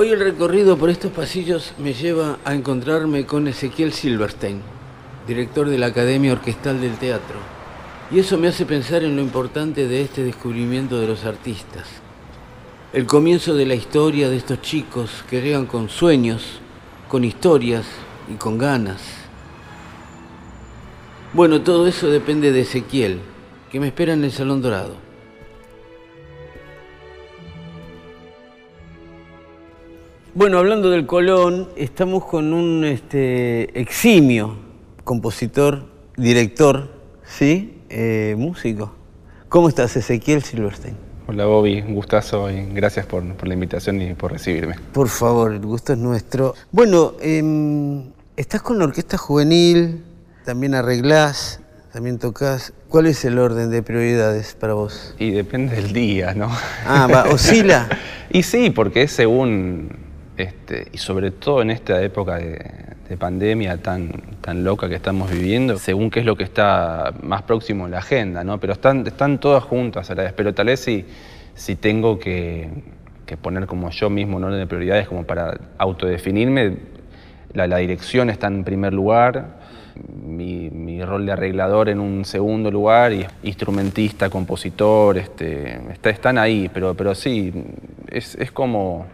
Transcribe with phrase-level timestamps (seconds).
[0.00, 4.62] Hoy el recorrido por estos pasillos me lleva a encontrarme con Ezequiel Silverstein,
[5.26, 7.36] director de la Academia Orquestal del Teatro.
[8.10, 11.86] Y eso me hace pensar en lo importante de este descubrimiento de los artistas.
[12.94, 16.60] El comienzo de la historia de estos chicos que llegan con sueños,
[17.06, 17.84] con historias
[18.32, 19.02] y con ganas.
[21.34, 23.20] Bueno, todo eso depende de Ezequiel,
[23.70, 25.09] que me espera en el Salón Dorado.
[30.32, 34.56] Bueno, hablando del Colón, estamos con un este, eximio
[35.02, 36.88] compositor, director,
[37.24, 37.82] ¿sí?
[37.88, 38.92] Eh, músico.
[39.48, 40.94] ¿Cómo estás, Ezequiel Silverstein?
[41.26, 44.76] Hola Bobby, un gustazo y gracias por, la invitación y por recibirme.
[44.92, 46.54] Por favor, el gusto es nuestro.
[46.70, 50.04] Bueno, em, estás con la Orquesta Juvenil,
[50.44, 51.60] también arreglás,
[51.92, 52.72] también tocas.
[52.88, 55.12] ¿Cuál es el orden de prioridades para vos?
[55.18, 56.48] Y depende del día, ¿no?
[56.86, 57.88] Ah, va, oscila.
[58.30, 59.99] y sí, porque es según
[60.40, 65.76] este, y sobre todo en esta época de, pandemia tan, tan loca que estamos viviendo,
[65.78, 68.60] según qué es lo que está más próximo en la agenda, ¿no?
[68.60, 71.04] Pero están, están todas juntas a la vez, pero tal vez si,
[71.54, 72.70] si tengo que,
[73.42, 76.76] poner como yo mismo un orden de prioridades como para autodefinirme,
[77.52, 79.58] la, dirección está en primer lugar,
[80.24, 86.94] mi, rol de arreglador en un segundo lugar y instrumentista, compositor, este, están ahí, pero,
[86.94, 87.52] pero sí,
[88.08, 89.06] es, es como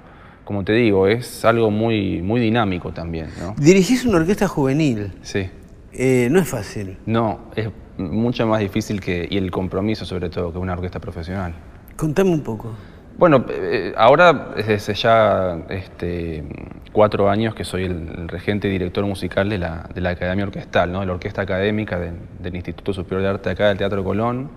[0.46, 3.30] como te digo, es algo muy, muy dinámico también.
[3.40, 3.56] ¿no?
[3.58, 5.12] Dirigís una orquesta juvenil.
[5.22, 5.50] Sí.
[5.92, 6.96] Eh, no es fácil.
[7.04, 11.52] No, es mucho más difícil que, y el compromiso sobre todo, que una orquesta profesional.
[11.96, 12.70] Contame un poco.
[13.18, 16.44] Bueno, eh, ahora desde ya este,
[16.92, 20.92] cuatro años que soy el, regente y director musical de la, de la Academia Orquestal,
[20.92, 21.00] ¿no?
[21.00, 24.50] de la Orquesta Académica del Instituto Superior de Arte acá del Teatro Colón.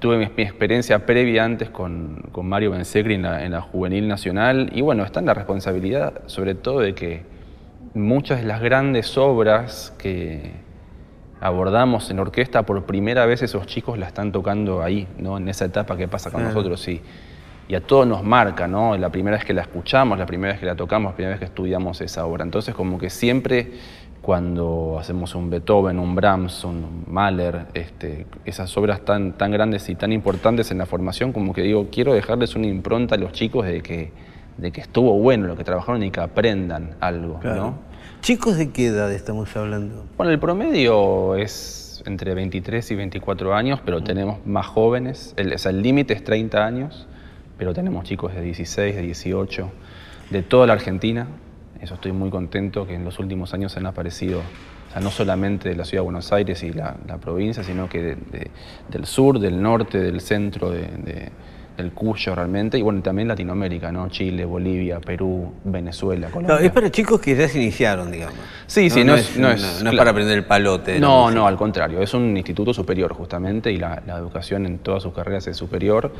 [0.00, 4.70] Tuve mi, experiencia previa antes con, con Mario Bensegri en la, en la Juvenil Nacional
[4.74, 7.22] y bueno, está en la responsabilidad sobre todo de que
[7.94, 10.52] muchas de las grandes obras que
[11.40, 15.38] abordamos en orquesta, por primera vez esos chicos la están tocando ahí, ¿no?
[15.38, 16.86] en esa etapa que pasa con nosotros.
[16.88, 17.00] Y,
[17.70, 18.96] y a todos nos marca, ¿no?
[18.96, 21.38] La primera vez que la escuchamos, la primera vez que la tocamos, la primera vez
[21.38, 22.42] que estudiamos esa obra.
[22.42, 23.74] Entonces, como que siempre
[24.22, 29.94] cuando hacemos un Beethoven, un Brahms, un Mahler, este, esas obras tan, tan grandes y
[29.94, 33.64] tan importantes en la formación, como que digo, quiero dejarles una impronta a los chicos
[33.64, 34.10] de que,
[34.56, 37.78] de que estuvo bueno lo que trabajaron y que aprendan algo, ¿no?
[38.20, 40.06] ¿Chicos de qué edad estamos hablando?
[40.16, 45.58] Bueno, el promedio es entre 23 y 24 años, pero tenemos más jóvenes, el, o
[45.58, 47.06] sea, el límite es 30 años,
[47.60, 49.70] pero tenemos chicos de 16, de 18,
[50.30, 51.26] de toda la Argentina.
[51.78, 55.68] Eso estoy muy contento que en los últimos años han aparecido, o sea, no solamente
[55.68, 58.16] de la ciudad de Buenos Aires y la, provincia, sino que
[58.88, 61.32] del sur, del norte, del centro de
[61.76, 64.08] el Cuyo realmente, y bueno, también Latinoamérica, ¿no?
[64.08, 66.58] Chile, Bolivia, Perú, Venezuela, Colombia.
[66.64, 68.36] es para chicos que ya se iniciaron, digamos.
[68.66, 71.00] Sí, sí, no, es, no, es, para aprender el palote.
[71.00, 75.12] No, no, al contrario, es un instituto superior justamente y la, educación en todas sus
[75.14, 76.12] carreras es superior.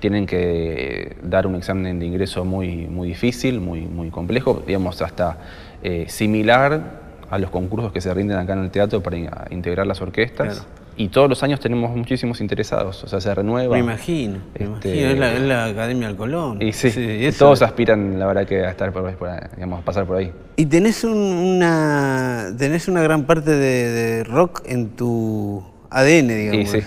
[0.00, 5.38] Tienen que dar un examen de ingreso muy, muy difícil, muy, muy complejo, digamos, hasta
[5.82, 9.16] eh, similar a los concursos que se rinden acá en el teatro para
[9.50, 10.66] integrar las orquestas.
[11.00, 13.72] Y todos los años tenemos muchísimos interesados, o sea, se renueva.
[13.74, 16.60] Me imagino, me este, imagino, es la, Academia del Colón.
[16.60, 16.90] Y sí,
[17.38, 20.32] todos aspiran, la verdad, que a estar por, por digamos, pasar por ahí.
[20.56, 26.74] Y tenés una, tenés una gran parte de, rock en tu ADN, digamos.
[26.74, 26.86] Y sí.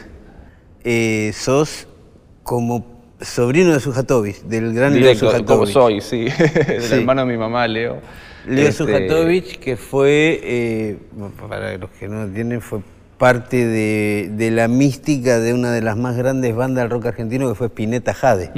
[0.84, 1.88] Eh, sos
[2.44, 2.86] como
[3.22, 5.46] sobrino de Sujatovich, del gran Leo Sujatovich.
[5.46, 6.26] Como soy, sí,
[6.68, 8.00] del hermano de mi mamá, Leo.
[8.46, 8.84] Leo este...
[8.84, 10.98] Sujatovich, que fue, eh,
[11.48, 12.82] para los que no entienden, fue
[13.22, 17.54] parte de, la mística de una de las más grandes bandas del rock argentino que
[17.54, 18.52] fue Spinetta Jade,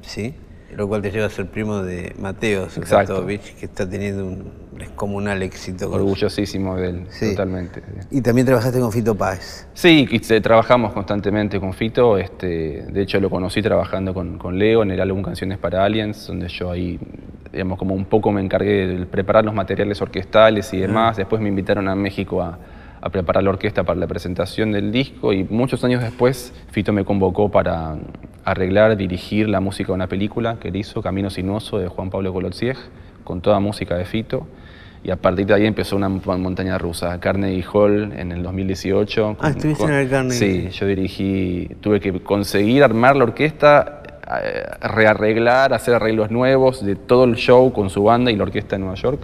[0.00, 0.34] ¿sí?
[0.74, 5.40] Lo cual te lleva a ser primo de Mateo Sujatovich, que está teniendo un descomunal
[5.44, 5.88] éxito.
[5.88, 7.80] Orgullosísimo de él, totalmente.
[8.10, 9.68] Y también trabajaste con Fito Páez.
[9.72, 10.08] Sí,
[10.42, 12.18] trabajamos constantemente con Fito.
[12.18, 16.48] Este, de hecho, lo conocí trabajando con, Leo en el álbum Canciones para Aliens, donde
[16.48, 16.98] yo ahí,
[17.52, 21.16] digamos, como un poco me encargué de preparar los materiales orquestales y demás.
[21.16, 22.58] Después me invitaron a México a
[23.00, 27.04] a preparar la orquesta para la presentación del disco y muchos años después Fito me
[27.04, 27.96] convocó para
[28.44, 32.32] arreglar, dirigir la música de una película que él hizo, Camino Sinuoso, de Juan Pablo
[32.32, 32.76] Colotzieg,
[33.24, 34.46] con toda música de Fito.
[35.04, 39.36] Y a partir de ahí empezó una montaña rusa, Carnegie Hall en el 2018.
[39.40, 40.70] Ah, estuviste en el Carnegie.
[40.70, 44.02] Sí, yo dirigí, tuve que conseguir armar la orquesta,
[44.82, 48.80] rearreglar, hacer arreglos nuevos de todo el show con su banda y la orquesta de
[48.80, 49.20] Nueva York.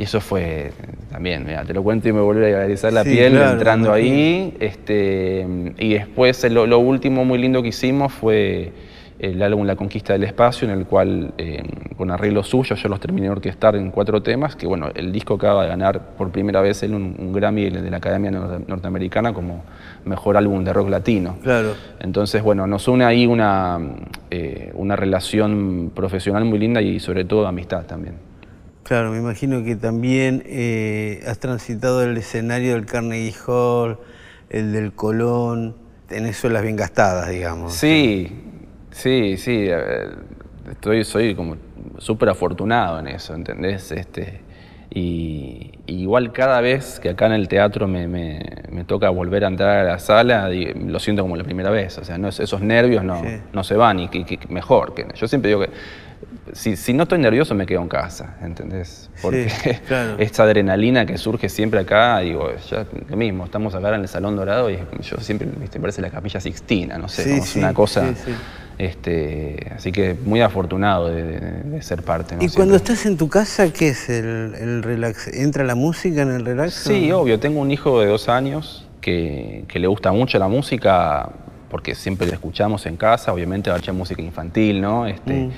[0.00, 0.72] Y eso fue
[1.12, 4.56] también, mira, te lo cuento y me volví a erizar la piel entrando ahí.
[4.58, 5.46] Este,
[5.78, 8.72] y después lo, último muy lindo que hicimos fue
[9.18, 11.62] el álbum La Conquista del Espacio, en el cual, eh,
[11.98, 15.34] con arreglos suyos, yo los terminé de orquestar en cuatro temas, que bueno, el disco
[15.34, 19.64] acaba de ganar por primera vez en un, Grammy de la Academia Norteamericana como
[20.06, 21.36] mejor álbum de rock latino.
[21.42, 21.74] Claro.
[21.98, 23.78] Entonces, bueno, nos une ahí una,
[24.30, 28.29] eh, una relación profesional muy linda y sobre todo amistad también.
[28.82, 33.98] Claro, me imagino que también eh, has transitado el escenario del Carnegie Hall,
[34.48, 35.76] el del Colón,
[36.08, 37.74] tenés suelas bien gastadas, digamos.
[37.74, 38.50] Sí,
[38.92, 39.68] Sí, sí,
[40.70, 41.56] estoy, soy como
[41.98, 43.92] súper afortunado en eso, ¿entendés?
[43.92, 44.40] Este,
[44.90, 49.78] y, igual cada vez que acá en el teatro me, me, toca volver a entrar
[49.78, 53.22] a la sala, lo siento como la primera vez, o sea, no, esos nervios no,
[53.52, 54.94] no se van y que, mejor.
[54.94, 55.70] Que, yo siempre digo que
[56.52, 59.10] si, si, no estoy nervioso me quedo en casa, ¿entendés?
[59.22, 59.50] Porque
[60.18, 64.36] esta adrenalina que surge siempre acá, digo, ya lo mismo, estamos acá en el Salón
[64.36, 68.14] Dorado y yo siempre, me parece la Capilla Sixtina, no sé, es una cosa...
[68.78, 72.36] Este, así que muy afortunado de, ser parte.
[72.40, 75.28] ¿Y cuando estás en tu casa, qué es el, relax?
[75.28, 76.72] ¿Entra la música en el relax?
[76.72, 77.38] Sí, obvio.
[77.38, 81.28] Tengo un hijo de dos años que, le gusta mucho la música
[81.68, 85.06] porque siempre la escuchamos en casa, obviamente mucha música infantil, ¿no?
[85.06, 85.50] Este, mm.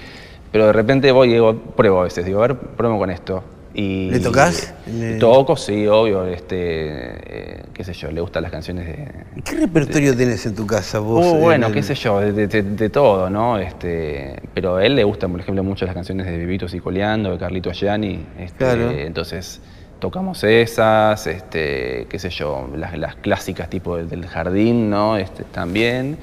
[0.53, 3.43] Pero de repente voy y digo, pruebo a veces, digo, a ver, pruebo con esto.
[3.75, 4.75] ¿Le tocas?
[5.19, 6.27] Toco, sí, obvio.
[6.27, 9.09] Este, eh, qué sé yo, le gustan las canciones de...
[9.43, 11.27] ¿Qué repertorio tienes en tu casa vos?
[11.27, 13.59] Uh, bueno, qué sé yo, de, todo, ¿no?
[13.59, 17.39] Este, pero a él le gustan, por ejemplo, mucho las canciones de Vivito Coleando, de
[17.39, 18.25] Carlito Gianni.
[18.39, 18.91] Este, claro.
[18.91, 19.61] Entonces
[20.01, 25.17] tocamos esas, este, qué sé yo, las, clásicas tipo del, del jardín, ¿no?
[25.17, 26.19] Este, también.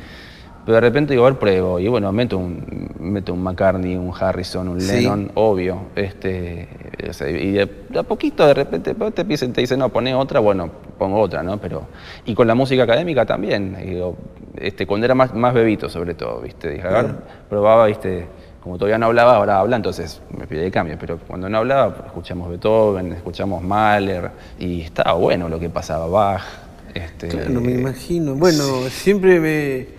[0.69, 1.79] Pero de repente digo, a ver, pruebo.
[1.79, 5.87] Y bueno, meto un, meto un McCartney, un Harrison, un Lennon, obvio.
[5.95, 6.69] Este,
[7.27, 7.67] y de,
[7.97, 10.69] a poquito de repente te, dicen, te dicen, no, poné otra, bueno,
[10.99, 11.57] pongo otra, ¿no?
[11.57, 11.87] Pero,
[12.23, 13.77] y con la música académica también.
[13.83, 14.15] Digo,
[14.57, 16.69] este, cuando era más, más bebito, sobre todo, ¿viste?
[16.69, 17.15] Dije, a ver,
[17.49, 18.27] probaba, ¿viste?
[18.61, 20.97] Como todavía no hablaba, ahora habla, entonces me pide de cambio.
[20.99, 24.29] Pero cuando no hablaba, pues, escuchamos Beethoven, escuchamos Mahler,
[24.59, 26.43] y estaba bueno lo que pasaba, Bach.
[26.93, 28.35] Este, claro, me imagino.
[28.35, 29.98] Bueno, siempre me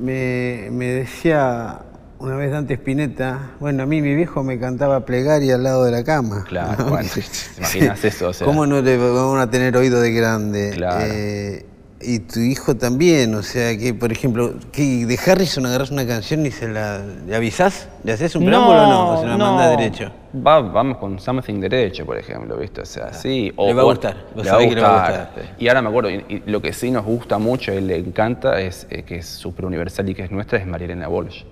[0.00, 1.80] me, decía
[2.18, 5.90] una vez Dante Spinetta, bueno, a mí mi viejo me cantaba plegaria al lado de
[5.90, 6.44] la cama.
[6.46, 7.22] Claro, bueno, ¿te
[7.58, 8.30] imaginas eso?
[8.44, 10.70] ¿Cómo no le van a tener oído de grande?
[10.74, 11.04] Claro.
[11.06, 11.64] Eh,
[12.00, 16.46] y tu hijo también, o sea, que por ejemplo, que de Harrison agarras una canción
[16.46, 17.88] y se la ¿le avisás?
[18.04, 19.10] ¿Le haces un preámbulo o no?
[19.12, 20.10] ¿O se la manda derecho?
[20.32, 22.80] vamos con Something derecho, por ejemplo, ¿viste?
[22.82, 23.52] O sea, sí.
[23.56, 25.30] O, le va a gustar, le va a gustar.
[25.58, 28.86] Y ahora me acuerdo, y, lo que sí nos gusta mucho y le encanta es
[28.90, 31.42] eh, que es súper universal y que es nuestra, es Marielena Walsh.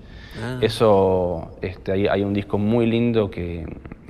[0.41, 0.59] Ah.
[0.61, 3.67] Eso, este, hay, hay un disco muy lindo que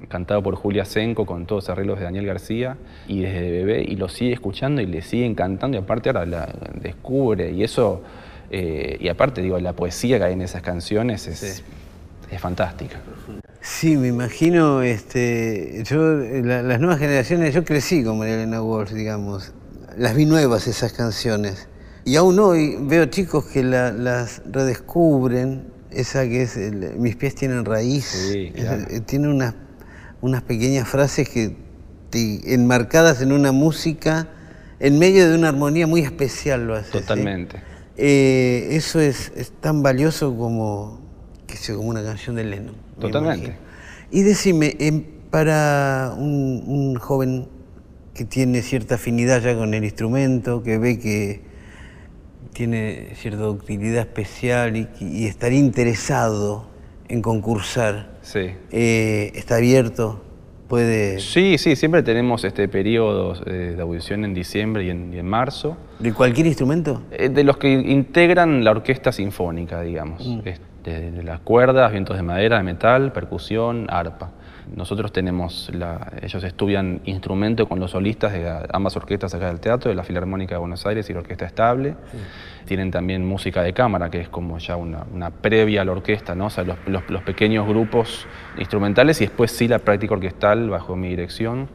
[0.09, 3.97] cantado por Julia Senco con todos los arreglos de Daniel García y desde bebé y
[3.97, 6.49] lo sigue escuchando y le sigue encantando y aparte ahora la
[6.81, 8.03] descubre y eso
[8.51, 11.63] eh, y aparte digo la poesía que hay en esas canciones es,
[12.31, 13.01] es fantástica.
[13.61, 19.53] Sí, me imagino, este, yo, las nuevas generaciones, yo crecí con María Elena Walsh, digamos,
[19.97, 21.69] las vi nuevas esas canciones.
[22.05, 26.57] Y aún hoy veo chicos que las redescubren, esa que es,
[26.97, 28.53] mis pies tienen raíz, sí,
[29.07, 29.55] tiene unas
[30.21, 31.57] unas pequeñas frases que
[32.13, 34.29] enmarcadas en una música,
[34.81, 36.91] en medio de una armonía muy especial lo hace.
[36.91, 37.61] Totalmente.
[37.97, 41.01] Eh, eso es, tan valioso como,
[41.47, 42.75] que sea, como una canción de Lennon.
[43.01, 43.57] Totalmente.
[44.11, 47.49] Y decime, em, para un, joven
[48.15, 51.43] que tiene cierta afinidad ya con el instrumento, que ve que
[52.53, 56.69] tiene cierta utilidad especial y, y estaría interesado
[57.09, 58.51] en concursar, Sí.
[58.71, 60.21] Eh, ¿Está abierto?
[60.69, 61.19] ¿Puede...?
[61.19, 65.79] Sí, sí, siempre tenemos este periodos eh, de audición en diciembre y en, marzo.
[65.99, 67.01] ¿De cualquier instrumento?
[67.11, 70.29] Eh, de los que integran la orquesta sinfónica, digamos.
[70.29, 70.41] Mm.
[70.45, 74.33] Este, de las cuerdas, vientos de madera, de metal, percusión, arpa.
[74.77, 75.73] Nosotros tenemos,
[76.21, 80.57] ellos estudian instrumento con los solistas de ambas orquestas acá del teatro, de la Filarmónica
[80.57, 81.95] de Buenos Aires y la Orquesta Estable.
[82.65, 86.47] Tienen también música de cámara, que es como ya una, previa a la orquesta, ¿no?
[86.47, 88.27] O sea, los, pequeños grupos
[88.59, 91.69] instrumentales y después sí la práctica orquestal bajo mi dirección.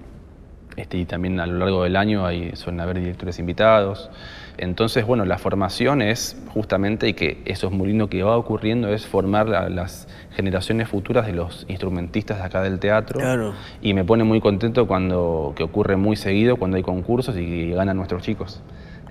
[0.76, 4.10] Este, y también a lo largo del año hay, suelen haber directores invitados.
[4.58, 8.94] Entonces, bueno, la formación es justamente, y que eso es muy lindo que va ocurriendo,
[8.94, 13.20] es formar a las generaciones futuras de los instrumentistas de acá del teatro.
[13.20, 13.54] Claro.
[13.82, 17.98] Y me pone muy contento cuando, que ocurre muy seguido cuando hay concursos y, ganan
[17.98, 18.62] nuestros chicos.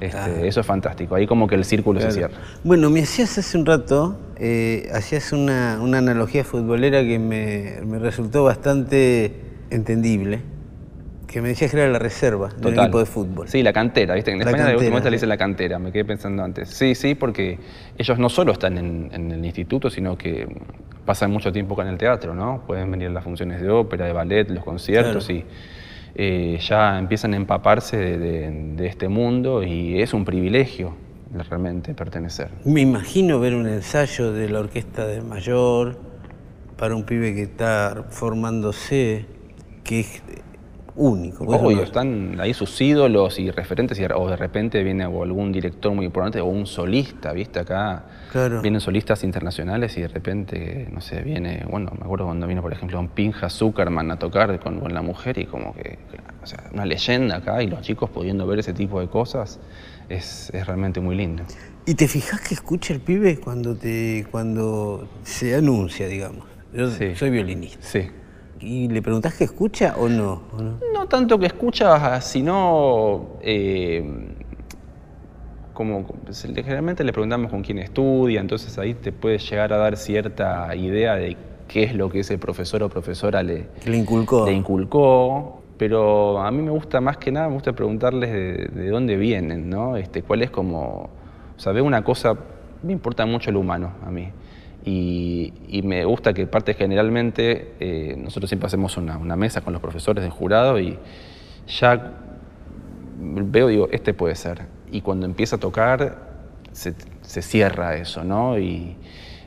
[0.02, 2.34] Este, eso es fantástico, ahí como que el círculo se cierra.
[2.64, 8.42] Bueno, me hacías hace un rato, eh, hacías una, analogía futbolera que me, me resultó
[8.42, 9.32] bastante
[9.70, 10.40] entendible
[11.32, 13.48] que me decías que era la reserva del equipo de fútbol.
[13.48, 14.32] Sí, la cantera, ¿viste?
[14.32, 16.68] En España de última le dicen la cantera, me quedé pensando antes.
[16.68, 17.58] Sí, sí, porque
[17.96, 20.46] ellos no solo están en, el instituto, sino que
[21.06, 22.62] pasan mucho tiempo acá en el teatro, ¿no?
[22.66, 25.44] Pueden venir a las funciones de ópera, de ballet, los conciertos y
[26.14, 30.94] eh, ya empiezan a empaparse de, este mundo y es un privilegio
[31.48, 32.50] realmente pertenecer.
[32.64, 35.98] Me imagino ver un ensayo de la orquesta de mayor
[36.76, 39.24] para un pibe que está formándose,
[39.84, 40.04] que
[40.94, 41.44] único.
[41.44, 46.40] Obvio, están ahí sus ídolos y referentes, o de repente viene algún director muy importante
[46.40, 47.60] o un solista, ¿viste?
[47.60, 48.04] Acá
[48.62, 52.72] vienen solistas internacionales y de repente, no sé, viene, bueno, me acuerdo cuando vino, por
[52.72, 55.98] ejemplo, un Pinja Zuckerman a tocar con, la mujer y como que,
[56.42, 59.60] o sea, una leyenda acá y los chicos pudiendo ver ese tipo de cosas
[60.08, 61.44] es, realmente muy lindo.
[61.86, 66.44] ¿Y te fijas que escucha el pibe cuando, te, cuando se anuncia, digamos?
[66.72, 67.78] Yo soy violinista.
[67.80, 68.08] Sí.
[68.62, 70.42] ¿Y le preguntás que escucha o no?
[70.92, 71.06] no?
[71.08, 74.32] tanto que escucha, sino eh,
[75.72, 80.74] como generalmente le preguntamos con quién estudia, entonces ahí te puede llegar a dar cierta
[80.76, 84.46] idea de qué es lo que ese profesor o profesora le, le inculcó.
[84.46, 85.58] Le inculcó.
[85.76, 88.30] Pero a mí me gusta más que nada, me gusta preguntarles
[88.72, 89.96] de, dónde vienen, ¿no?
[89.96, 91.10] Este, cuál es como,
[91.56, 92.36] o sea, veo una cosa,
[92.84, 94.28] me importa mucho el humano a mí.
[94.84, 100.22] Y, me gusta que parte generalmente, eh, nosotros siempre hacemos una, mesa con los profesores
[100.22, 100.98] del jurado y
[101.66, 102.14] ya
[103.18, 104.62] veo, digo, este puede ser.
[104.90, 106.30] Y cuando empieza a tocar,
[106.72, 106.94] se,
[107.42, 108.58] cierra eso, ¿no?
[108.58, 108.96] Y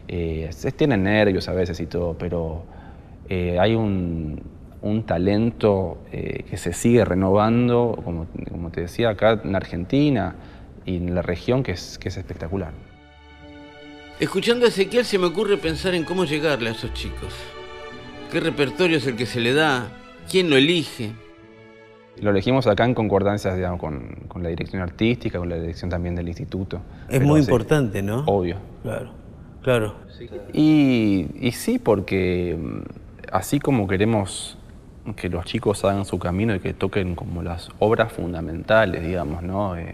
[0.08, 2.64] eh, se tienen nervios a veces y todo, pero
[3.30, 4.54] eh, hay un,
[5.08, 10.36] talento que se sigue renovando, como, como, te decía, acá en Argentina
[10.86, 12.85] y en la región, que es, que es espectacular.
[14.18, 17.34] Escuchando a Ezequiel se me ocurre pensar en cómo llegarle a esos chicos.
[18.32, 19.90] ¿Qué repertorio es el que se le da?
[20.32, 21.12] ¿Quién lo elige?
[22.22, 26.30] Lo elegimos acá en concordancia digamos, con, la dirección artística, con la dirección también del
[26.30, 26.82] instituto.
[27.10, 28.24] Es muy importante, ¿no?
[28.26, 28.56] Obvio.
[28.84, 29.12] Claro,
[29.62, 29.96] claro.
[30.54, 32.82] Y, y, sí, porque mm,
[33.34, 34.58] así como queremos
[35.18, 39.76] que los chicos hagan su camino y que toquen como las obras fundamentales, digamos, ¿no?
[39.76, 39.94] Eh,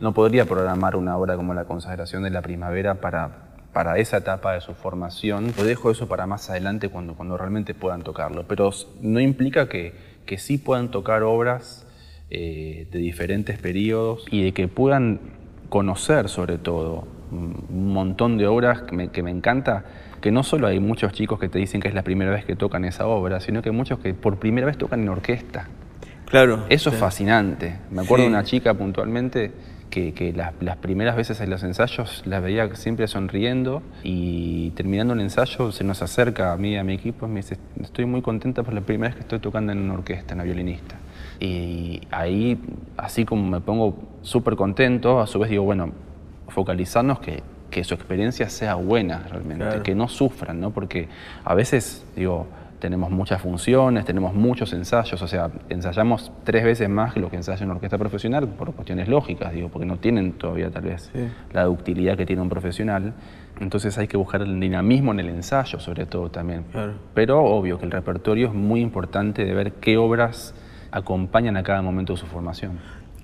[0.00, 3.43] no podría programar una obra como la consagración de la primavera para
[3.74, 5.52] para esa etapa de su formación.
[5.58, 8.44] Lo dejo eso para más adelante cuando, cuando realmente puedan tocarlo.
[8.48, 8.70] Pero
[9.02, 9.92] no implica que,
[10.24, 11.86] que sí puedan tocar obras
[12.30, 15.20] eh, de diferentes periodos y de que puedan
[15.68, 19.84] conocer sobre todo un montón de obras que me, que me encanta,
[20.20, 22.54] que no solo hay muchos chicos que te dicen que es la primera vez que
[22.54, 25.68] tocan esa obra, sino que muchos que por primera vez tocan en orquesta.
[26.26, 26.64] Claro.
[26.68, 27.76] Eso es fascinante.
[27.90, 29.52] Me acuerdo de una chica puntualmente
[29.90, 35.70] que, las, primeras veces en los ensayos las veía siempre sonriendo y terminando el ensayo
[35.72, 38.62] se nos acerca a mí y a mi equipo y me dice, estoy muy contenta
[38.62, 40.96] por la primera vez que estoy tocando en una orquesta, en la violinista.
[41.38, 42.58] Y ahí,
[42.96, 45.92] así como me pongo súper contento, a su vez digo, bueno,
[46.48, 50.70] focalizarnos que, que su experiencia sea buena realmente, que no sufran, ¿no?
[50.70, 51.08] Porque
[51.44, 52.46] a veces, digo,
[52.84, 57.36] tenemos muchas funciones, tenemos muchos ensayos, o sea, ensayamos tres veces más que lo que
[57.36, 61.10] ensaya una orquesta profesional por cuestiones lógicas, digo, porque no tienen todavía tal vez
[61.54, 63.14] la ductilidad que tiene un profesional.
[63.58, 66.66] Entonces hay que buscar el dinamismo en el ensayo, sobre todo también.
[67.14, 70.54] Pero obvio que el repertorio es muy importante de ver qué obras
[70.90, 72.80] acompañan a cada momento de su formación.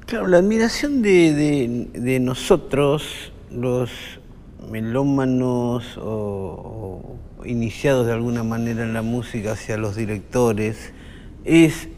[0.07, 4.20] Claro, la admiración de, nosotros, los
[4.69, 10.93] melómanos o iniciados de alguna manera en la música hacia los directores,
[11.45, 11.89] es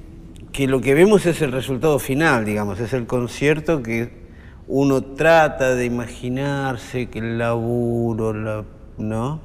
[0.53, 4.23] que lo que vemos es el resultado final, digamos, es el concierto que
[4.69, 8.65] uno trata de imaginarse, que el laburo,
[8.99, 9.41] ¿no?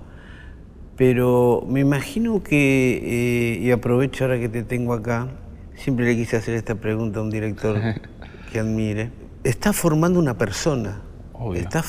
[0.96, 5.28] Pero me imagino que, eh, y aprovecho ahora que te tengo acá,
[5.76, 7.78] siempre le quise hacer esta pregunta a un director
[8.52, 9.12] que admire,
[9.44, 11.02] está formando una persona.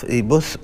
[0.09, 0.59] Y vos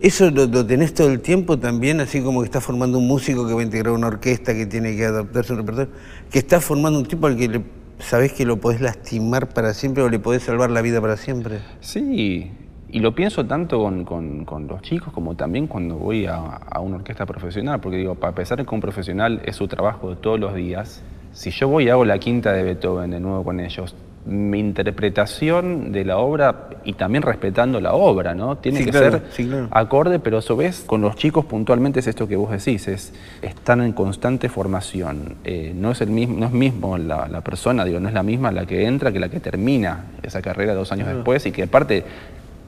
[0.00, 3.54] ¿Eso lo, tenés todo el tiempo también, así como que estás formando un músico que
[3.54, 5.92] va a integrar una orquesta que tiene que adaptarse a un repertorio?
[6.30, 7.62] Que estás formando un tipo al que le,
[8.00, 11.60] sabés que lo podés lastimar para siempre o le podés salvar la vida para siempre.
[11.80, 12.50] Sí,
[12.90, 17.24] y lo pienso tanto con, los chicos como también cuando voy a, a, una orquesta
[17.24, 21.02] profesional, porque digo, para pesar que un profesional es su trabajo de todos los días,
[21.32, 23.94] si yo voy y hago la quinta de Beethoven de nuevo con ellos,
[24.26, 28.56] mi interpretación de la obra y también respetando la obra, ¿no?
[28.56, 29.22] Tiene que ser
[29.70, 33.12] acorde, pero a su vez con los chicos puntualmente es esto que vos decís, es
[33.42, 35.36] están en constante formación.
[35.44, 38.50] Eh, no es el mismo, no es mismo la, persona, digo, no es la misma
[38.50, 42.04] la que entra que la que termina esa carrera dos años después y que aparte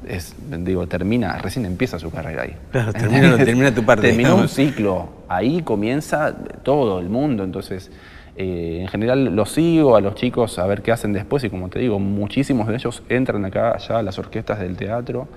[0.06, 2.54] es, digo, termina, recién empieza su carrera ahí.
[2.70, 2.92] Claro,
[3.38, 4.08] termina, tu parte.
[4.08, 7.90] Termina un ciclo, ahí comienza todo el mundo, entonces
[8.38, 11.70] Eh, en general los sigo a los chicos a ver qué hacen después y como
[11.70, 15.28] te digo, muchísimos de ellos entran acá ya a las orquestas del teatro.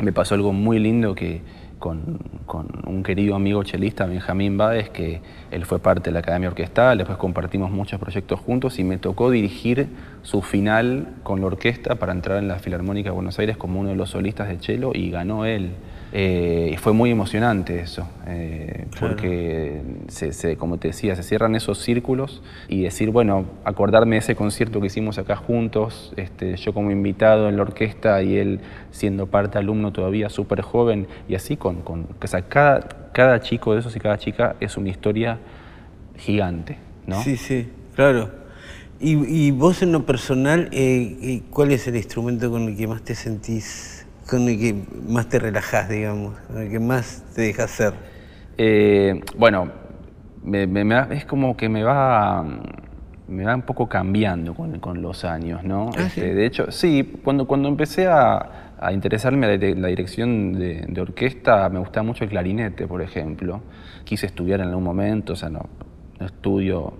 [0.00, 1.42] me pasó algo muy lindo que
[1.80, 2.18] con,
[2.86, 7.18] un querido amigo chelista, Benjamín Báez, que él fue parte de la Academia Orquestal, después
[7.18, 9.88] compartimos muchos proyectos juntos y me tocó dirigir
[10.22, 13.88] su final con la orquesta para entrar en la Filarmónica de Buenos Aires como uno
[13.88, 15.70] de los solistas de cello y ganó él.
[16.12, 21.78] Eh, y fue muy emocionante eso, eh, porque, se, como te decía, se cierran esos
[21.78, 26.90] círculos y decir, bueno, acordarme de ese concierto que hicimos acá juntos, este, yo como
[26.90, 31.82] invitado en la orquesta y él siendo parte alumno todavía súper joven, y así con,
[31.82, 35.38] con o sea, cada, cada chico de esos y cada chica es una historia
[36.16, 36.76] gigante,
[37.06, 37.22] ¿no?
[37.22, 38.40] Sí, sí, claro.
[39.02, 43.14] Y, vos en lo personal, eh, ¿cuál es el instrumento con el que más te
[43.14, 43.99] sentís
[44.30, 44.74] con el que
[45.08, 47.94] más te relajás, digamos, con el que más te dejas ser?
[48.56, 49.72] Eh, bueno,
[51.10, 52.44] es como que me va,
[53.26, 55.90] me va un poco cambiando con, los años, ¿no?
[55.96, 61.68] Ah, este, de hecho, sí, cuando, cuando empecé a, interesarme a la, dirección de, orquesta,
[61.68, 63.60] me gustaba mucho el clarinete, por ejemplo.
[64.04, 65.66] Quise estudiar en algún momento, o sea, no,
[66.18, 66.94] no estudio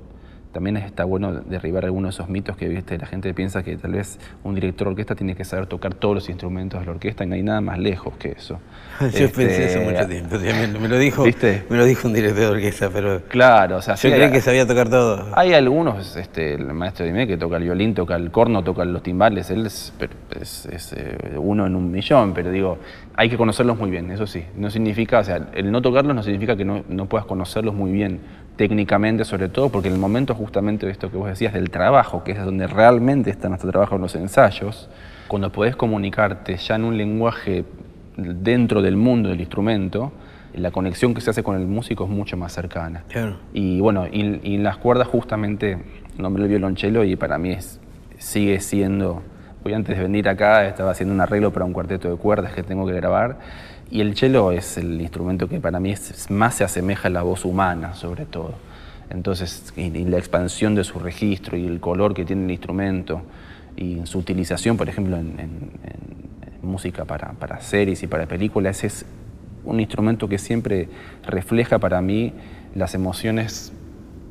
[0.53, 2.99] también está bueno derribar algunos de esos mitos que ¿viste?
[2.99, 6.15] la gente piensa que tal vez un director de orquesta tiene que saber tocar todos
[6.15, 8.59] los instrumentos de la orquesta y no hay nada más lejos que eso.
[9.01, 10.37] Yo pensé eso este, mucho tiempo,
[10.81, 14.11] me, lo dijo, me lo dijo un director de orquesta, pero claro, o sea, yo
[14.11, 15.29] creía que sabía tocar todo.
[15.35, 19.03] Hay algunos, este, el maestro Dime que toca el violín, toca el corno, toca los
[19.03, 19.93] timbales, él es,
[20.97, 22.79] eh, uno en un millón, pero digo,
[23.17, 24.45] hay que conocerlos muy bien, eso sí.
[24.57, 27.93] No significa, o sea, el no tocarlos no significa que no, no puedas conocerlos muy
[27.93, 28.21] bien
[28.61, 32.25] técnicamente sobre todo, porque en el momento justamente de esto que vos decías del trabajo,
[32.25, 34.91] que es donde realmente está nuestro trabajo en los ensayos,
[35.29, 37.65] cuando podés comunicarte ya en un lenguaje
[38.19, 40.13] dentro del mundo del instrumento,
[40.53, 43.03] la conexión que se hace con el músico es mucho más cercana.
[43.55, 44.21] Y bueno, y,
[44.55, 45.79] en las cuerdas justamente
[46.19, 47.81] nombré el violonchelo y para mí es,
[48.19, 49.23] sigue siendo,
[49.65, 52.63] hoy antes de venir acá estaba haciendo un arreglo para un cuarteto de cuerdas que
[52.63, 53.39] tengo que grabar
[53.91, 55.95] y el cello es el instrumento que para mí
[56.29, 58.55] más se asemeja a la voz humana, sobre todo.
[59.11, 63.23] Entonces, y, la expansión de su registro y el color que tiene el instrumento
[63.77, 65.71] y su utilización, por ejemplo, en,
[66.63, 69.05] música para, para, series y para películas, es
[69.65, 70.89] un instrumento que siempre
[71.27, 72.33] refleja para mí
[72.75, 73.73] las emociones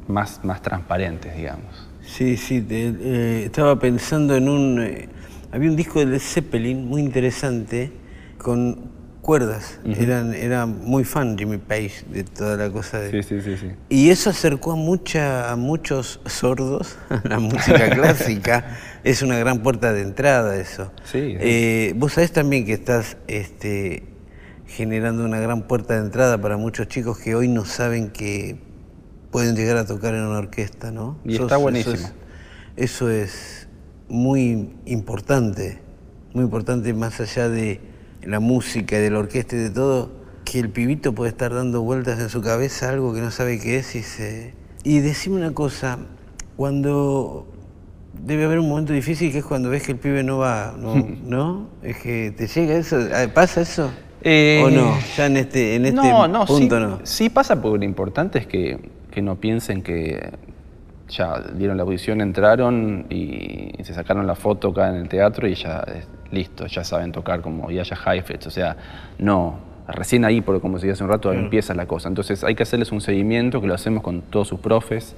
[0.07, 1.89] más, más transparentes, digamos.
[2.01, 4.81] Sí, sí, eh, estaba pensando en un...
[4.81, 5.09] Eh,
[5.51, 7.91] había un disco de Zeppelin muy interesante
[8.37, 9.79] con cuerdas.
[9.85, 13.23] Eran, era muy fan Jimmy Page de toda la cosa de...
[13.23, 18.77] Sí, sí, sí, Y eso acercó a, mucha, a muchos sordos a la música clásica.
[19.03, 20.91] Es una gran puerta de entrada eso.
[21.03, 21.35] Sí.
[21.39, 24.03] Eh, vos sabés también que estás este,
[24.67, 28.57] generando una gran puerta de entrada para muchos chicos que hoy no saben que
[29.31, 31.17] pueden llegar a tocar en una orquesta, ¿no?
[31.23, 32.09] Y está buenísimo.
[32.75, 33.67] eso es
[34.07, 35.79] muy importante,
[36.33, 37.79] muy importante más allá de
[38.23, 40.11] la música y de la orquesta y de todo,
[40.45, 43.77] que el pibito puede estar dando vueltas en su cabeza algo que no sabe qué
[43.77, 44.53] es y se...
[44.83, 45.99] Y decime una cosa,
[46.55, 47.47] cuando
[48.13, 51.67] debe haber un momento difícil que es cuando ves que el pibe no va, ¿no?
[51.83, 53.91] Es que te llega eso, ah, ¿pasa eso?
[54.21, 54.97] Eh, ¿O no?
[55.15, 56.01] Ya en este, en este
[56.47, 56.99] punto no.
[57.03, 58.79] Sí pasa porque lo importante es que,
[59.11, 60.31] que no piensen que
[61.07, 65.55] ya dieron la audición, entraron y se sacaron la foto acá en el teatro y
[65.55, 65.83] ya
[66.31, 68.77] listo, ya saben tocar como Yaya Heifetz, o sea,
[69.17, 72.09] no, recién ahí, porque como decía hace un rato, empieza la cosa.
[72.09, 75.15] Entonces hay que hacerles un seguimiento que lo hacemos con todos sus profes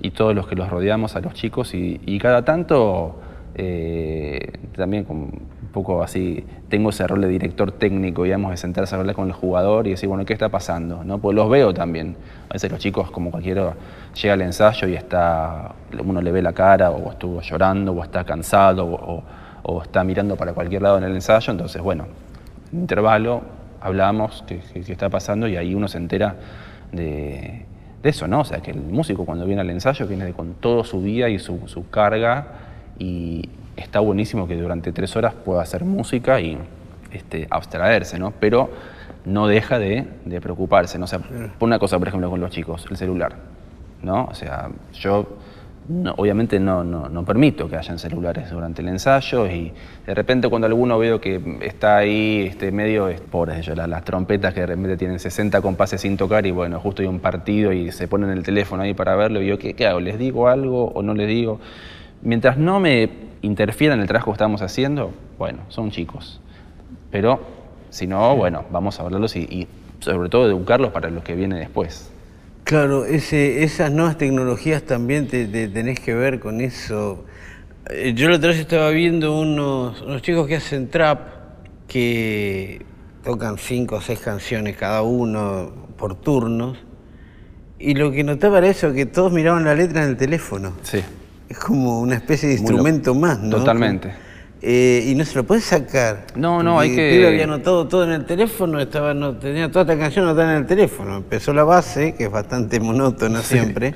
[0.00, 3.16] y todos los que los rodeamos a los chicos y, cada tanto
[3.54, 8.94] eh, también como un poco así, tengo ese rol de director técnico, digamos, de sentarse
[8.94, 11.02] a hablar con el jugador y decir, bueno, ¿qué está pasando?
[11.04, 11.18] ¿no?
[11.18, 12.16] Pues los veo también.
[12.50, 13.74] A veces los chicos, como cualquiera,
[14.20, 18.24] llega al ensayo y está, uno le ve la cara o estuvo llorando o está
[18.24, 19.22] cansado o o
[19.82, 22.06] está mirando para cualquier lado en el ensayo, entonces, bueno,
[22.72, 23.42] intervalo,
[23.80, 26.36] hablamos qué, está pasando y ahí uno se entera
[26.92, 27.66] de,
[28.02, 28.40] eso, ¿no?
[28.40, 31.38] O sea, que el músico cuando viene al ensayo viene con todo su día y
[31.38, 32.46] su, carga
[32.98, 36.58] y está buenísimo que durante tres horas pueda hacer música y
[37.12, 38.32] este, abstraerse, ¿no?
[38.32, 38.70] Pero
[39.24, 41.04] no deja de, de preocuparse, ¿no?
[41.04, 43.36] O sea, por una cosa, por ejemplo, con los chicos, el celular,
[44.02, 44.24] ¿no?
[44.24, 45.36] O sea, yo
[46.16, 49.72] obviamente no, no, permito que hayan celulares durante el ensayo y
[50.06, 54.54] de repente cuando alguno veo que está ahí este, medio, pobres ellos, las, las, trompetas
[54.54, 57.90] que de repente tienen 60 compases sin tocar y bueno, justo hay un partido y
[57.90, 60.00] se ponen el teléfono ahí para verlo y yo, ¿qué, hago?
[60.00, 61.58] ¿Les digo algo o no les digo?
[62.22, 63.10] Mientras no me
[63.42, 66.40] interfiera en el trabajo que estamos haciendo, bueno, son chicos.
[67.10, 67.40] Pero
[67.90, 69.66] si no, bueno, vamos a hablarlos y, y
[69.98, 72.11] sobre todo educarlos para lo que viene después.
[72.72, 77.26] Claro, ese, esas nuevas tecnologías también te, tenés que ver con eso.
[77.90, 81.20] Eh, yo la otra vez estaba viendo unos, unos chicos que hacen trap,
[81.86, 82.80] que
[83.22, 86.78] tocan cinco o seis canciones cada uno por turnos,
[87.78, 90.72] y lo que notaba era eso, que todos miraban la letra en el teléfono.
[90.80, 91.04] Sí.
[91.50, 93.58] Es como una especie de instrumento más, ¿no?
[93.58, 94.14] Totalmente.
[94.64, 96.26] Eh, y no se lo puedes sacar.
[96.36, 97.18] No, no, hay que...
[97.18, 100.58] El había anotado todo en el teléfono, estaba, no, tenía toda esta canción anotada en
[100.58, 101.16] el teléfono.
[101.16, 103.92] Empezó la base, que es bastante monótona siempre,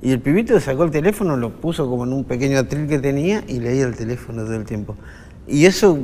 [0.00, 3.42] y el pibito sacó el teléfono, lo puso como en un pequeño atril que tenía
[3.48, 4.96] y leía el teléfono todo el tiempo.
[5.46, 5.98] Y eso,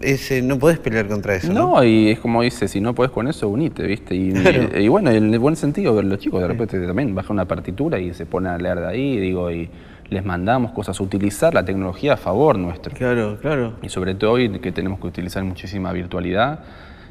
[0.00, 1.52] ese, no podés pelear contra eso.
[1.52, 1.84] No, ¿no?
[1.84, 4.16] y es como dice, si no podés con eso, unite, ¿viste?
[4.16, 4.32] Y,
[4.76, 8.12] y, bueno, en el buen sentido, los chicos de repente también bajan una partitura y
[8.14, 9.70] se ponen a leer de ahí, digo, y
[10.12, 12.94] les mandamos cosas, utilizar la tecnología a favor nuestro.
[12.94, 13.74] Claro, claro.
[13.82, 16.60] Y sobre todo hoy que tenemos que utilizar muchísima virtualidad,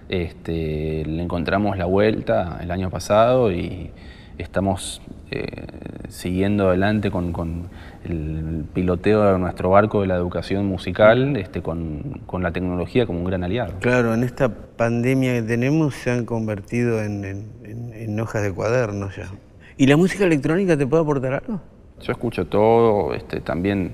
[0.10, 3.92] este, le encontramos la vuelta el año pasado y
[4.38, 5.68] estamos eh,
[6.10, 7.70] siguiendo adelante con, con,
[8.04, 13.20] el piloteo de nuestro barco de la educación musical, este, con, con, la tecnología como
[13.20, 13.74] un gran aliado.
[13.80, 19.16] Claro, en esta pandemia que tenemos se han convertido en, en, en hojas de cuadernos
[19.16, 19.30] ya.
[19.78, 21.62] ¿Y la música electrónica te puede aportar algo?
[22.02, 23.94] Yo escucho todo, este, también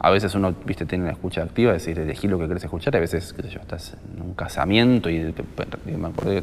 [0.00, 2.96] a veces uno, viste, tiene una escucha activa, es decir, elegí lo que querés escuchar,
[2.96, 6.42] a veces, yo, estás en un casamiento y, me acuerdo,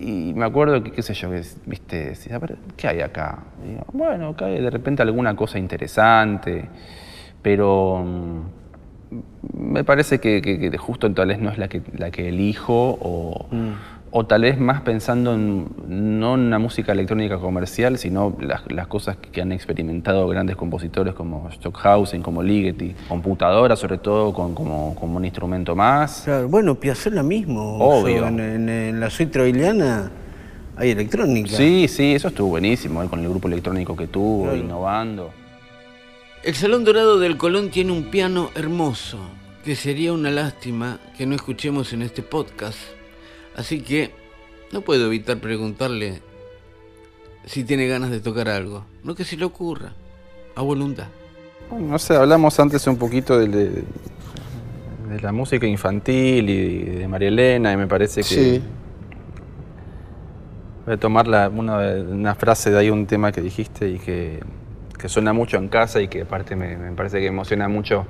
[0.00, 1.30] y me acuerdo que, qué sé yo,
[1.66, 3.38] viste, a ver, ¿qué hay acá?
[3.92, 6.68] bueno, acá de repente alguna cosa interesante,
[7.42, 8.40] pero mm,
[9.70, 13.46] me parece que, justo tal vez no es la que, la que elijo o...
[13.50, 18.86] Mm o tal vez más pensando en, no en una música electrónica comercial, sino las,
[18.88, 25.16] cosas que han experimentado grandes compositores como Stockhausen, como Ligeti, computadora sobre todo como, como,
[25.16, 26.22] un instrumento más.
[26.24, 28.26] Claro, bueno, Piazzolla mismo, Obvio.
[28.26, 30.10] en, la suite troiliana
[30.76, 31.56] hay electrónica.
[31.56, 35.30] Sí, sí, eso estuvo buenísimo, con el grupo electrónico que tuvo, innovando.
[36.42, 39.18] El Salón Dorado del Colón tiene un piano hermoso,
[39.64, 42.78] que sería una lástima que no escuchemos en este podcast
[43.60, 44.10] Así que
[44.72, 46.22] no puedo evitar preguntarle
[47.44, 48.86] si tiene ganas de tocar algo.
[49.04, 49.92] No que se le ocurra,
[50.56, 51.08] a voluntad.
[51.78, 57.70] no sé, hablamos antes un poquito de, de, la música infantil y de María Elena
[57.74, 58.34] y me parece que...
[58.34, 58.62] Sí.
[60.86, 64.40] Voy a tomar una, frase de ahí, un tema que dijiste y que,
[65.04, 68.06] suena mucho en casa y que aparte me, parece que emociona mucho.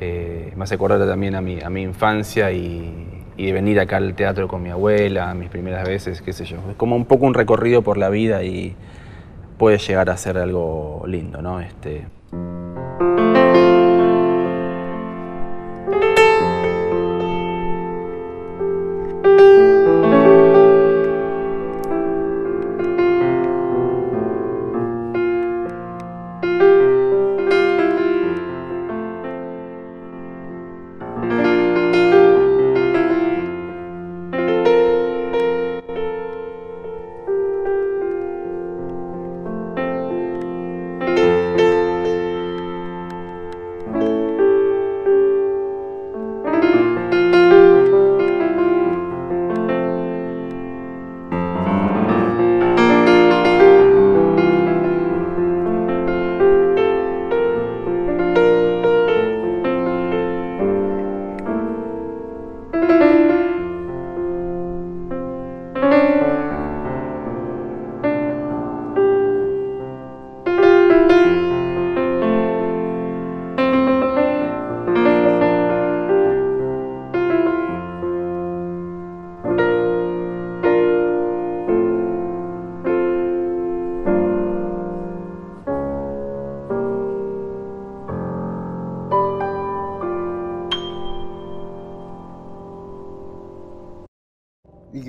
[0.00, 3.98] Eh, me hace acordar también a mi, a mi infancia y, y de venir acá
[3.98, 6.58] al teatro con mi abuela, mis primeras veces, qué sé yo.
[6.70, 8.74] Es como un poco un recorrido por la vida y
[9.58, 11.60] puede llegar a ser algo lindo, ¿no?
[11.60, 12.06] Este,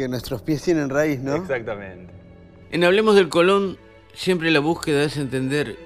[0.08, 1.36] nuestros pies tienen raíz, ¿no?
[1.36, 2.14] Exactamente.
[2.72, 3.78] En Hablemos del Colón,
[4.14, 5.78] siempre la búsqueda es entender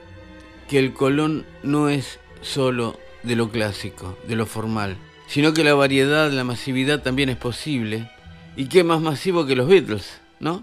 [0.67, 5.73] que el Colón no es solo de lo clásico, de lo formal, sino que la
[5.73, 8.09] variedad, la masividad también es posible.
[8.55, 10.61] ¿Y qué más masivo que los Beatles, no?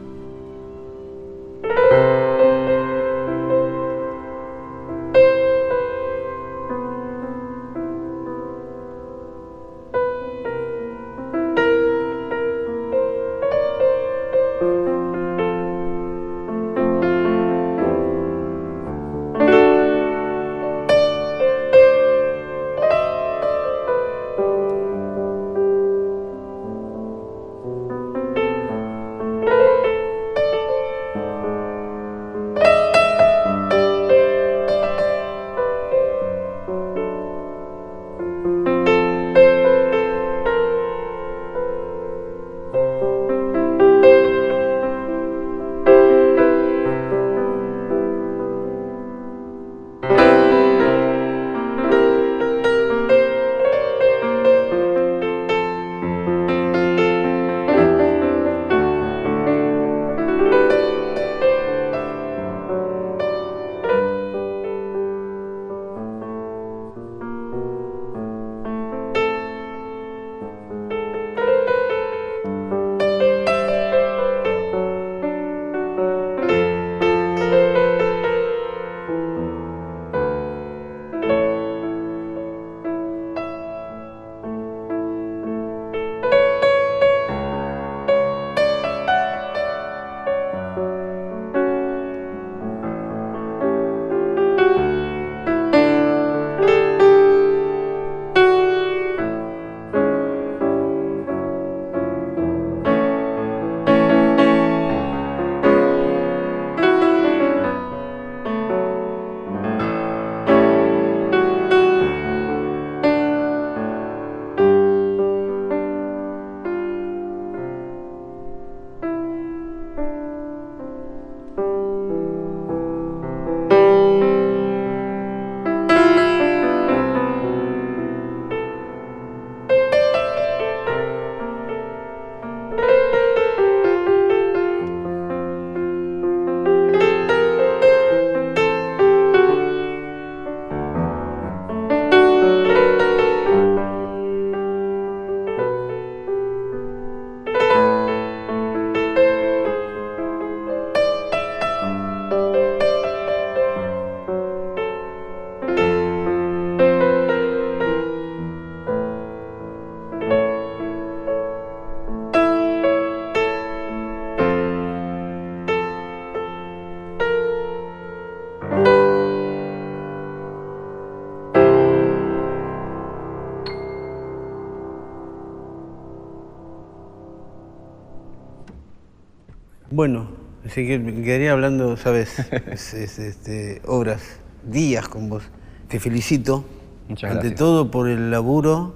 [180.78, 182.38] Ezequiel, quedaría hablando, sabes,
[182.94, 184.22] este, horas,
[184.64, 185.42] días con vos.
[185.88, 186.64] Te felicito.
[187.08, 188.94] Muchas Ante todo por el laburo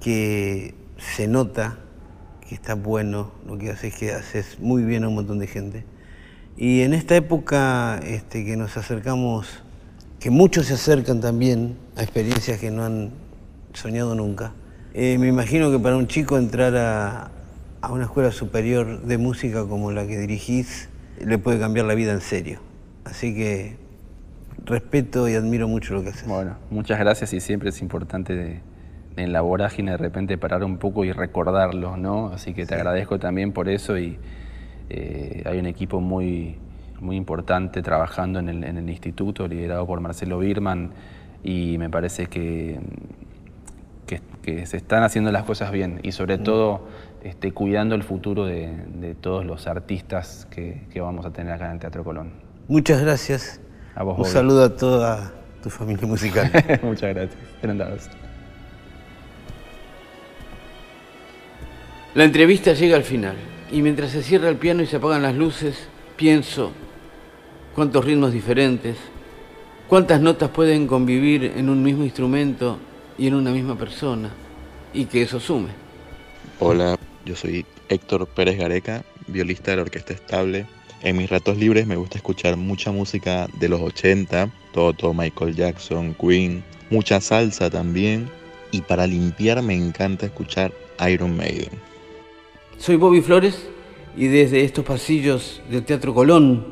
[0.00, 1.78] que se nota
[2.48, 5.84] que está bueno lo que haces, que haces muy bien a un montón de gente.
[6.56, 9.62] Y en esta época este, que nos acercamos,
[10.18, 13.10] que muchos se acercan también a experiencias que no han
[13.74, 14.54] soñado nunca,
[14.92, 17.30] eh, me imagino que para un chico entrar a,
[17.80, 20.88] a una escuela superior de música como la que dirigís
[21.20, 22.60] le puede cambiar la vida en serio.
[23.04, 23.76] Así que
[24.64, 26.28] respeto y admiro mucho lo que haces.
[26.28, 28.60] Bueno, muchas gracias y siempre es importante
[29.16, 32.28] en la vorágine de repente parar un poco y recordarlo, ¿no?
[32.28, 34.18] Así que te agradezco también por eso y
[34.88, 36.56] eh, hay un equipo muy,
[37.00, 40.92] muy importante trabajando en el, en el instituto, liderado por Marcelo Birman
[41.42, 42.78] y me parece que,
[44.06, 46.42] que, se están haciendo las cosas bien y sobre mm.
[46.42, 46.88] todo
[47.22, 51.66] este, cuidando el futuro de, de todos los artistas que, que, vamos a tener acá
[51.66, 52.32] en el Teatro Colón.
[52.68, 53.60] Muchas gracias.
[53.94, 55.32] A vos, Un saludo a toda
[55.62, 56.50] tu familia musical.
[56.82, 57.38] Muchas gracias.
[62.14, 63.36] La entrevista llega al final
[63.70, 66.72] y mientras se cierra el piano y se apagan las luces, pienso
[67.74, 68.96] cuántos ritmos diferentes,
[69.88, 72.78] cuántas notas pueden convivir en un mismo instrumento
[73.16, 74.30] y en una misma persona
[74.92, 75.70] y que eso sume.
[76.58, 80.66] Hola, yo soy Héctor Pérez Gareca, violista de la Orquesta Estable.
[81.02, 86.14] En mis ratos libres me gusta escuchar mucha música de los 80, Toto, Michael Jackson,
[86.14, 88.28] Queen, mucha salsa también.
[88.70, 90.72] Y para limpiar me encanta escuchar
[91.10, 91.70] Iron Maiden.
[92.78, 93.68] Soy Bobby Flores
[94.16, 96.66] y desde estos pasillos del Teatro Colón,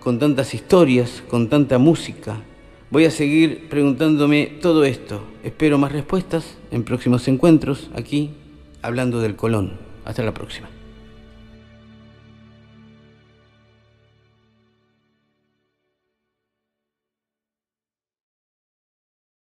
[0.00, 2.42] con tantas historias, con tanta música,
[2.90, 5.22] voy a seguir preguntándome todo esto.
[5.42, 8.34] Espero más respuestas en próximos encuentros aquí,
[8.82, 9.86] hablando del Colón.
[10.06, 10.68] Hasta la próxima.